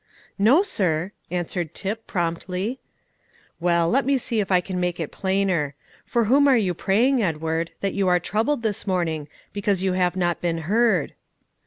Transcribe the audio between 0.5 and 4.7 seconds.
sir," answered Tip promptly. "Well, let me see if I